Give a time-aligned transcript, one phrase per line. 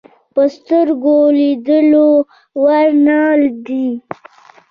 [0.33, 2.09] په سترګو د لیدلو
[2.63, 3.19] وړ نه
[3.65, 3.87] دي.